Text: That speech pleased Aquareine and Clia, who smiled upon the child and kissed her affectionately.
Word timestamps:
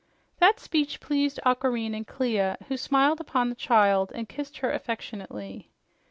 That 0.39 0.59
speech 0.59 0.99
pleased 0.99 1.39
Aquareine 1.45 1.93
and 1.95 2.07
Clia, 2.07 2.57
who 2.69 2.75
smiled 2.75 3.19
upon 3.21 3.49
the 3.49 3.55
child 3.55 4.11
and 4.15 4.27
kissed 4.27 4.57
her 4.57 4.71
affectionately. 4.71 5.69